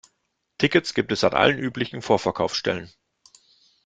Tickets 0.57 0.95
gibt 0.95 1.11
es 1.11 1.23
an 1.23 1.35
allen 1.35 1.59
üblichen 1.59 2.01
Vorverkaufsstellen. 2.01 2.91